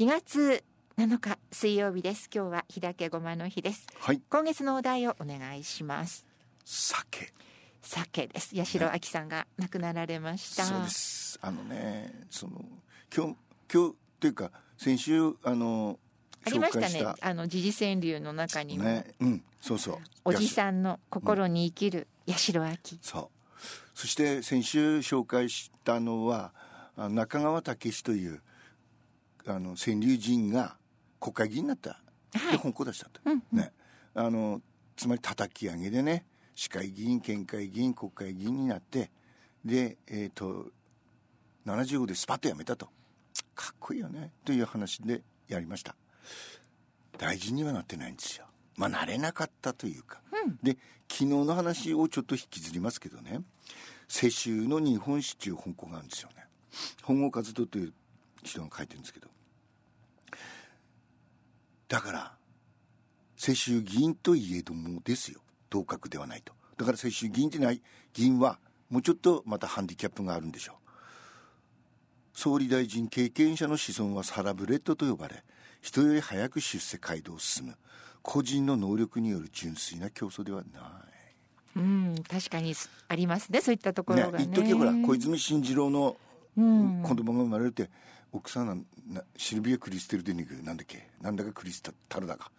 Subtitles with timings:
[0.00, 0.64] 2月
[0.98, 2.28] 7日水曜日です。
[2.34, 3.86] 今日は日だけごまの日です。
[4.00, 4.20] はい。
[4.28, 6.26] 今月のお題をお願いします。
[6.64, 7.32] 酒。
[7.80, 8.56] 酒です。
[8.56, 11.38] 八代亜紀さんが亡くなられました、そうです。
[11.40, 12.64] あのねその
[13.16, 13.36] 今日
[13.72, 16.00] 今日というか先週あの
[16.44, 17.14] ありましたね。
[17.20, 19.14] あの時事川柳の中にも、ね。
[19.20, 19.44] うん。
[19.60, 19.98] そうそう。
[20.24, 23.28] おじさんの心に生きる八代亜紀、そう。
[23.94, 26.52] そして先週紹介したのは
[26.96, 28.42] あ中川武史という
[29.46, 30.76] あの川柳人が
[31.20, 32.52] 国会議員になった、はい。
[32.52, 33.20] で本校出したと、
[33.52, 33.72] ね。
[34.14, 34.60] あの
[34.96, 39.10] つまり叩き上げでね市会議員県会議員国会議員になって
[39.64, 40.66] でえっ、と
[41.66, 42.88] 75でスパッと辞めたと。
[43.54, 44.32] かっこいいよね。
[44.44, 45.94] という話でやりました。
[47.18, 48.46] 大臣にはなってないんですよ。
[48.76, 50.20] まあなれなかったというか、
[50.62, 50.76] で
[51.08, 53.40] 昨日の話をちょっと引きずりますけどね。
[54.08, 56.44] 世襲の日本史という本校があるんですよね。
[57.02, 57.92] 本郷和人という
[58.42, 59.28] 人が書いてるんですけど
[61.88, 62.32] だから
[63.44, 65.38] 世襲議員といえどもですよ。
[65.68, 66.54] 同格ではないと。
[66.78, 67.82] だから世襲議員でない。
[68.14, 70.76] 議員はもうちょっとまたハンディキャップがあるんでしょう。
[72.32, 75.44] 総理大臣経験者の子孫はサラブレッドと呼ばれ
[75.82, 77.76] 人より早く出世街道を進む。
[78.22, 81.76] 個人の能力による純粋な競争ではない。
[81.76, 82.74] うん確かに
[83.08, 84.44] ありますねそういったところがね。
[84.44, 86.16] 一時ほら小泉進次郎の
[86.56, 87.02] うん。
[87.02, 87.90] 子供が生まれるって
[88.32, 92.50] 奥さんなシルビア・クリステル・デニグなんだっけなんだかクリスタルだか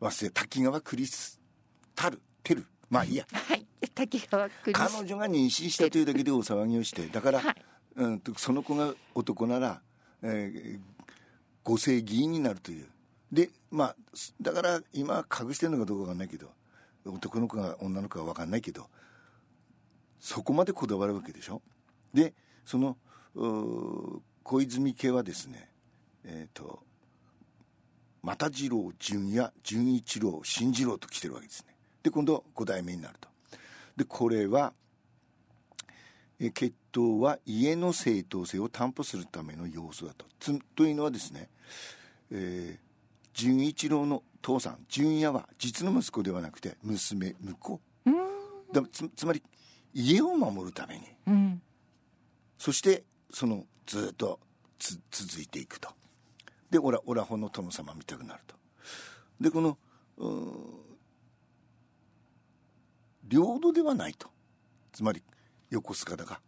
[0.00, 1.40] 忘れ滝川クリス
[1.94, 2.66] タルテル。
[2.90, 3.26] まあいいや。
[3.32, 3.66] はい。
[3.94, 4.78] 滝川クリス。
[4.78, 7.56] 彼女が妊娠したというだけで大騒ぎをしてだから、はい。
[7.96, 9.80] うん、とその子が男なら、
[10.22, 10.80] えー、
[11.62, 12.88] 五世議員になるという。
[13.32, 13.96] でまあ
[14.40, 16.48] だから今隠してるのかどうかわかんないけど
[17.04, 18.88] 男の子が女の子かわかんないけど
[20.20, 21.60] そこまでこだわるわけでしょ？
[22.12, 22.32] で
[22.64, 22.96] その
[23.34, 25.68] 小泉家はですね
[26.24, 26.84] えっ、と
[28.24, 31.74] 又次郎純也純一郎新次郎と来てるわけですね。
[32.02, 33.28] で今度5代目になると。
[33.96, 34.72] でこれは
[36.40, 40.26] え血統は家の正当性を担保するための要素だと。
[40.40, 41.48] つというのはですね、
[42.30, 42.84] えー
[43.34, 47.80] 純一郎の父さん純也は実の息子ではなくて娘婿。
[48.72, 49.42] だつつまり
[49.92, 51.02] 家を守るために。
[51.26, 51.62] うん。
[52.56, 54.38] そしてそのずっと
[54.78, 55.88] つ続いていくと
[56.70, 58.56] でオラオラホの殿様見たくなると。
[59.40, 59.78] でこの
[63.24, 64.28] 領土ではないと。
[64.92, 65.22] つまり
[65.70, 66.40] 横須賀だが、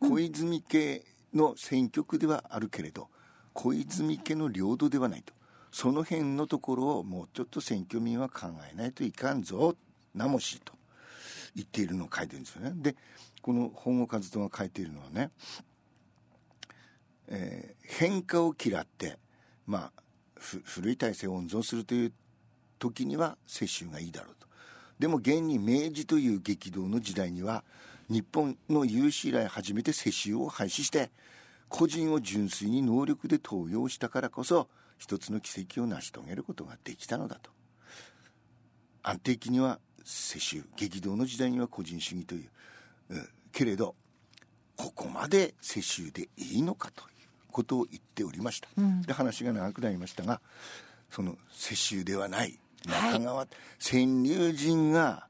[0.00, 1.04] 小泉家
[1.34, 3.08] の選挙区ではあるけれど
[3.52, 5.34] 小泉家の領土ではないと。
[5.72, 9.76] その辺のところをもうちょっと選挙民は考えないといかんぞ。
[10.14, 10.72] なもしと
[11.54, 12.72] 言っているのを書いてるんですよね。
[12.76, 12.96] で
[13.42, 15.30] この本郷和人が書いているのはね、
[17.28, 19.18] えー変化を嫌って
[19.66, 20.02] まあ
[20.64, 22.12] 古い体制を温存するという
[22.78, 24.46] 時には世襲がいいだろうと。
[24.98, 27.64] でも現に明治という激動の時代には
[28.08, 31.10] 日本の有史以来初めて世襲を廃止して
[31.68, 34.68] 個人を純粋に能力で登用したからこそ
[34.98, 37.50] 一つの奇跡を成し遂げることができたのだと。
[39.02, 42.50] 安定期には世襲激動の時代には個人主義という、
[43.10, 43.94] うんけれど
[44.76, 47.15] ここまで世襲でいいのかという。
[47.56, 48.68] ことを言っておりました、
[49.06, 50.42] で話が長くなりましたが
[51.10, 53.46] その世襲ではない中川、
[53.80, 55.26] 川柳人が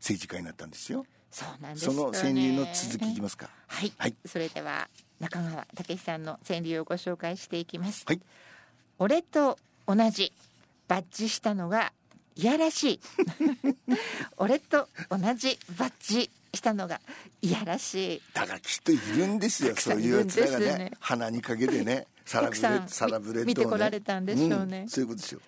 [0.00, 1.06] 政治家になったんですよ。
[1.30, 1.98] そうなんですよね。
[1.98, 3.48] その川柳の続きいきますか。
[3.68, 4.16] はい、はい。
[4.26, 4.88] それでは
[5.20, 8.20] 中川武さんの川柳をご紹介していきます、はい。
[8.98, 10.32] 俺と同じ
[10.88, 11.92] バッジしたのが
[12.38, 13.00] いやらしい。
[14.38, 17.00] 俺と同じバッジしたのが
[17.42, 18.22] いやらしい。
[18.32, 20.66] だからきっといるんですよそうんいうやつらがね。
[20.66, 20.92] ね。
[21.00, 24.84] 鼻にかけてねサラブレサラブレッドを、ね、見てこられたんでしょうね。
[24.84, 25.40] んそういうことですよ。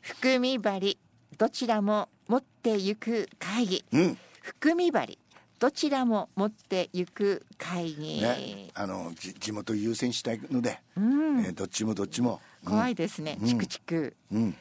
[0.00, 0.98] 含み針
[1.36, 3.84] どちらも持ってゆく会議。
[3.92, 4.18] うん。
[4.40, 5.18] 含み針
[5.58, 11.44] どちらも持ってゆく会議、ねあのじ地元優先したいので、うん。
[11.44, 12.40] えーどっちもどっちも。
[12.64, 14.16] 怖いですね、チクチク。
[14.32, 14.56] うん。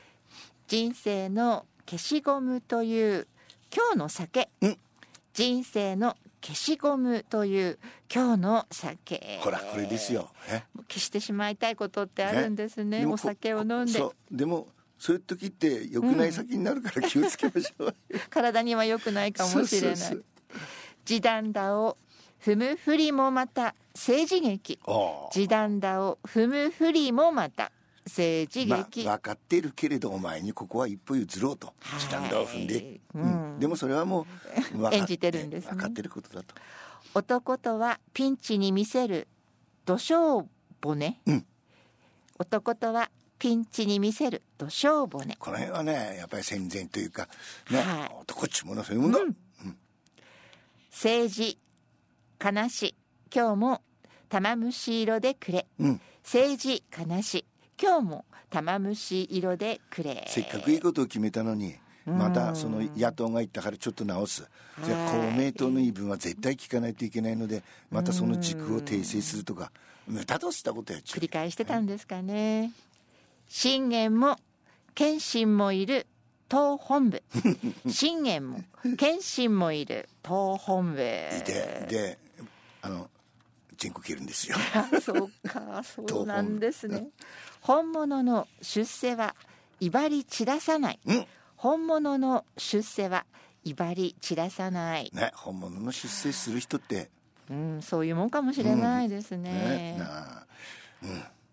[0.67, 3.27] 人生の消しゴムという
[3.73, 4.77] 今日の酒、うん。
[5.33, 7.79] 人生の消しゴムという
[8.13, 9.39] 今日の酒。
[9.39, 12.99] ほらこれですよ、ね消してしまいたいことってあるんですね。
[12.99, 13.93] でもお酒を飲んで。
[13.93, 14.35] そう。
[14.35, 14.67] でも
[14.99, 17.95] そういう時って良くない酒になるから気をつけましょう、
[18.29, 20.19] 体には良くないかもしれない。
[21.05, 21.97] 時短だを
[22.43, 24.77] 踏むふりもまた政治劇
[25.31, 27.71] 時短だを踏むふりもまた
[28.07, 31.73] 政治まあ、劇、分かってるけれどお前にここは一歩譲ろうと。
[31.79, 31.99] はい。
[31.99, 33.55] 時短だを踏んで、ううん。
[33.57, 34.25] んでもそれはも
[34.75, 35.71] う 演じてるんですね。
[35.71, 36.55] 分かってることだと。
[37.13, 39.27] 男とはピンチに見せる
[39.85, 40.47] 土性
[40.83, 41.45] 骨、うん。
[42.39, 43.09] 男とは
[43.39, 45.35] ピンチに見せる土性骨。
[45.39, 47.27] この辺はねやっぱり戦前というか
[47.69, 48.15] ね、はい。
[48.21, 49.11] 男っちものはそういうもん。
[49.11, 49.19] だ、
[50.91, 51.59] 政治
[52.43, 52.95] 悲し
[53.33, 53.81] 今日も
[54.29, 55.67] 玉虫色でくれ。
[55.79, 56.01] うん。
[56.23, 57.45] 政治悲し
[57.81, 61.75] 今日も玉虫色でくれせっかくいいことを決めたのに
[62.05, 64.49] またその野党が言ったからちょっと直す。
[64.83, 65.31] じゃあはい。
[65.31, 69.71] 公明党の言い分は絶対聞かないといけないのでまたその軸を訂正するとか
[70.07, 72.71] 無駄としたことやっちゃ繰り返してたんですかね。
[73.49, 74.37] 信玄も
[74.95, 76.07] 謙信もいる
[76.47, 77.21] 党本部。
[77.91, 78.63] 信玄も
[78.97, 80.97] 謙信もいる党本部。
[80.97, 82.17] でで
[82.81, 83.09] あの
[83.77, 84.57] 全国いるんですよ。
[84.73, 87.07] あ そうかそうなんですね。
[87.61, 89.35] 本物の出世は
[89.79, 90.99] 威張り散らさない。
[91.05, 91.25] うん。
[91.55, 93.25] 本物の出世は
[93.63, 97.09] 威張り散らさない、ね本物の出世する人って。
[97.49, 100.45] うん、そういうもんかもしれないですね,、ねなあ。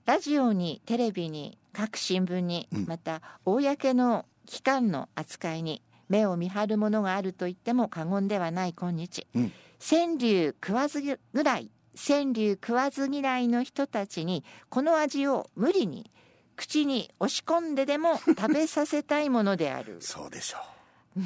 [0.06, 2.86] ラジオにテレビに各新聞に、うん。
[2.86, 9.52] また公の機関の扱いに目を見張るものがあると言っても過言ではない今日、うん。
[9.80, 16.10] 川柳食わずぐらい川柳食わず嫌いの人たちにこの味を無理に
[16.56, 19.98] 口に押し込んででも食べさせたいものである。
[20.02, 20.58] そうでしょ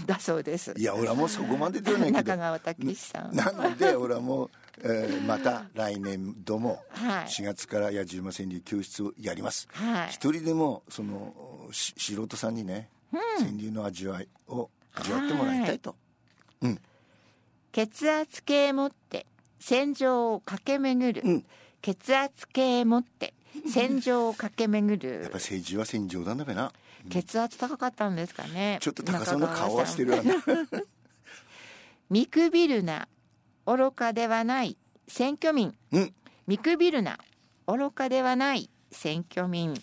[0.06, 0.72] だそうです。
[0.72, 2.18] ういや俺はもうそこまでではないけど。
[2.20, 3.34] 中川武さん。
[3.34, 4.50] なので俺はもう、
[4.80, 7.26] えーまた来年度もはい。
[7.26, 9.66] 4月から野じ馬川柳教室をやります。
[9.72, 10.08] はい。
[10.10, 12.90] 一人でもそのし素人さんにね、
[13.38, 15.96] 川柳の味わいを味わってもらいたいと、
[17.72, 19.26] 血圧計持って
[19.58, 21.44] 戦場を駆け巡る、うん。
[21.82, 23.34] 血圧計持って
[23.66, 25.22] 戦場を駆け巡る。
[25.22, 26.72] やっぱ政治は戦場なんだべな。
[27.10, 30.34] 血圧高かったんですかねちょっと高そうな顔はしてるわね
[32.10, 33.08] 見くびるな
[33.66, 34.76] 愚かではない
[35.06, 35.74] 選挙民。
[35.92, 36.14] うん。
[36.46, 37.18] 見くびるな
[37.66, 39.74] 愚かではない選挙民。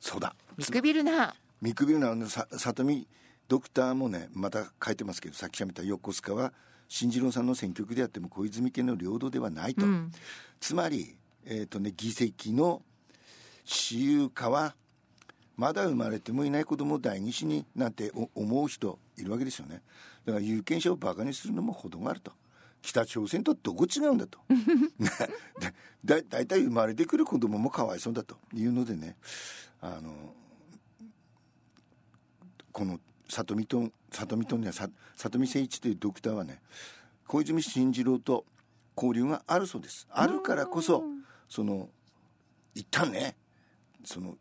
[0.00, 0.34] そうだ。
[0.56, 1.34] 見くびるな。
[1.60, 3.06] 見くびるのはあのさ里見
[3.48, 6.52] ドクターもねまた書いてますけどさっきしゃべった横須賀は
[6.92, 10.12] 新次郎さんの選挙区であっても小泉家の領土ではないと、うん。
[10.60, 11.16] つまり、
[11.46, 12.82] えーとね、議席の
[13.64, 14.74] 私有化は
[15.56, 19.80] まだ生まれてもいない子供を第二子になんてお思う人いるわけですよね。
[20.26, 22.30] だから有権者をバカにするのも程があると。
[22.82, 24.38] 北朝鮮とどこ違うんだと。
[26.04, 29.16] だだいたい生まれてくる子供もかわいそうだというのでね
[29.80, 30.34] あの
[32.70, 33.00] この
[33.30, 36.60] 里見と里見とねさ里見誠一というドクターはね
[37.26, 38.44] 小泉進次郎と
[38.96, 40.06] 交流があるそうです。
[40.10, 41.02] あるからこそ
[41.48, 41.88] その
[42.74, 43.36] 一旦ね
[44.04, 44.36] その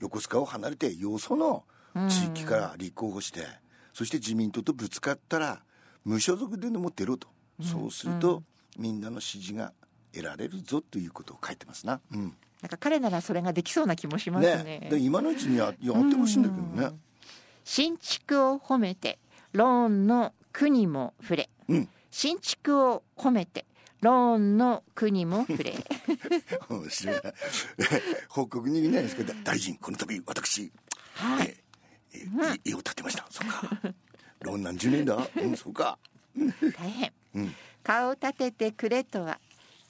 [0.00, 1.64] 横須賀を離れてよその
[2.08, 3.46] 地域から立候補して
[3.92, 5.62] そして自民党とぶつかったら
[6.04, 7.28] 無所属ででも出ろと。
[7.62, 8.42] そうすると
[8.78, 9.72] みんなの支持が
[10.12, 12.00] 得られるぞということを書いてますな。
[12.12, 12.36] うん。
[12.62, 14.80] なんか彼ならそれができそうな気もしますね。
[14.80, 14.88] ね。
[14.90, 16.96] で今のうちにややってほしいんだけどね。
[17.68, 19.18] 新築を褒めて
[19.50, 21.50] ローンの国も触れ。
[21.68, 21.88] うん。
[22.12, 23.66] 新築を褒めて
[24.00, 25.74] ローンの国も触れ。
[26.70, 27.16] 面白い。
[27.16, 27.22] な
[28.30, 30.72] 報告にいないですけど大臣この度私
[31.14, 31.48] はい。
[31.48, 33.26] ええ家を建てました。
[33.28, 33.80] そうか。
[34.42, 35.28] ローン何十年だ？
[35.36, 35.98] うんそうか。
[36.78, 37.54] 大変、うん。
[37.82, 39.40] 顔を立ててくれとは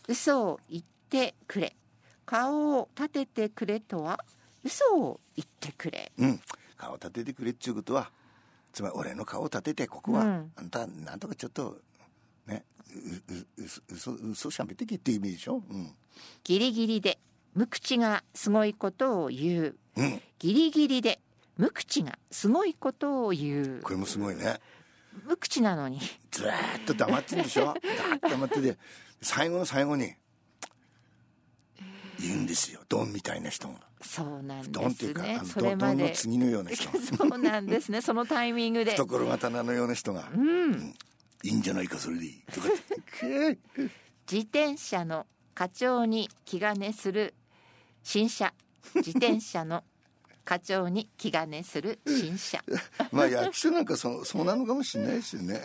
[0.08, 1.76] 嘘を言ってくれ。
[2.24, 4.18] 顔を立ててくれとは
[4.64, 6.10] 嘘を言ってくれ。
[6.16, 6.40] うん
[6.76, 8.10] 顔立ててくれっちゅうことは
[8.72, 10.52] つまり俺の顔を立ててここは、うん。
[10.56, 11.78] あんたなんとかちょっと
[12.46, 12.64] ね
[13.28, 15.62] ううう嘘嘘嘘しゃべってけっていう意味でしょ？
[15.68, 15.94] うん。
[16.44, 17.18] ギリギリで
[17.54, 19.76] 無口がすごいことを言う。
[19.96, 20.20] うん。
[20.38, 21.20] ギリギリで
[21.56, 23.80] 無口がすごいことを言う。
[23.82, 24.60] これもすごいね。
[25.24, 25.98] 無口なのに。
[26.30, 26.52] ずーっ
[26.86, 27.74] と黙ってるでしょ？
[28.20, 28.76] 黙ってて
[29.22, 30.12] 最後の最後に
[32.20, 32.80] 言うんですよ。
[32.90, 33.74] ドンみたいな人が
[34.06, 36.12] そうなんドンっていうか、ですねそれまで。
[36.12, 38.00] 次のような人そうなんですね。
[38.00, 38.92] そのタイミングで。
[38.92, 40.28] 懐刀のような人が。
[40.34, 40.94] うん。
[41.42, 42.68] いいんじゃないかそれでいいとか
[44.30, 47.34] 自転車の課長に気兼ねする
[48.02, 48.52] 新車
[48.96, 49.84] 自転車の
[50.44, 52.62] 課長に気兼ねする新車
[53.12, 55.62] まあ役所なんかそうそうなのかもしれないですよね。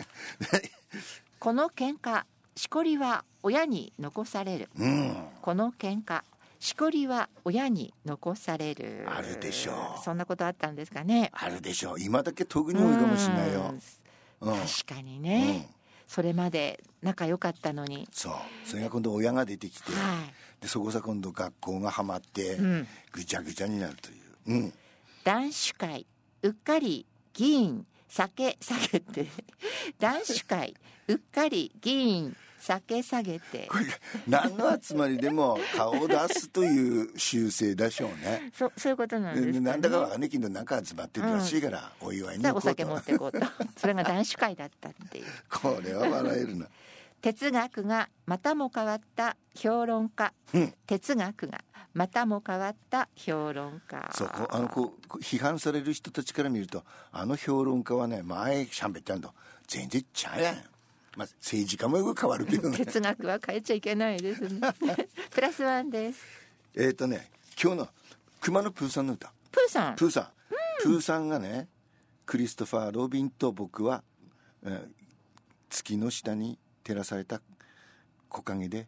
[1.38, 2.24] この喧嘩
[2.56, 4.70] しこりは親に残される。
[4.78, 5.14] うん。
[5.40, 6.22] この喧嘩
[6.62, 9.04] しこりは親に残される。
[9.08, 10.04] あるでしょう。
[10.04, 11.32] そんなことあったんですかね。
[11.34, 12.00] あるでしょう。
[12.00, 13.74] 今だけ特に多いかもしれないよ。
[14.40, 14.52] うん。
[14.52, 14.60] うん。
[14.60, 15.68] 確かにね、
[16.06, 18.08] それまで仲良かったのに。
[18.12, 18.34] そう。
[18.64, 20.22] それが今度親が出てきては
[20.60, 22.86] でそこさ今度学校がはまってうん。
[23.10, 24.54] ぐちゃぐちゃになるという。
[24.54, 24.66] うん。
[24.68, 24.72] い
[25.24, 26.06] 男子会
[26.42, 29.26] うっかり議員酒下げて。
[29.98, 30.76] 男子会
[31.08, 33.66] うっかり議員酒下げて。
[33.68, 33.84] これ
[34.28, 38.52] 何の集まりでも顔を出すという習性でしょうね。
[38.56, 43.40] そそういうことなんですか、ね、なんだかわかんないけどなんか集まってるらしいから、お祝いにお酒持っていこうと。
[43.76, 45.24] それが男子会だったっていう。
[45.50, 46.68] これは笑えるな。
[47.20, 50.74] 哲学がまたも変わった評論家、うん。
[50.86, 51.64] 哲学が
[51.94, 54.08] またも変わった評論家。
[54.12, 59.32] そうあのこうこう批判される人たちから見るとあの評論家はね前しゃべったんだ
[59.66, 60.56] 全然ちゃうやん、
[61.16, 62.78] まあ、政治家もよく変わるけどね。
[62.84, 64.60] 哲学は変えちゃいけないですね。
[65.30, 66.20] プラスワンです。
[66.74, 67.30] えっとね
[67.62, 67.88] 今日の
[68.40, 69.32] 熊野プーさんの歌。
[69.50, 69.96] プーさん。
[69.96, 70.28] プーさん、
[70.82, 71.68] プーさんがね
[72.24, 74.02] クリストファー・ロビンと僕は、
[74.62, 75.02] えー
[75.72, 77.40] 月の下に照らされた
[78.28, 78.86] 木陰で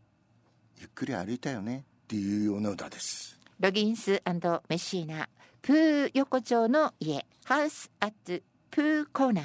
[0.79, 3.41] ゆっくり歩いたよねっていうような歌です。
[3.59, 5.29] ロギンスメッシーナ
[5.63, 9.45] プー横丁の家ハウスアットプーコーナー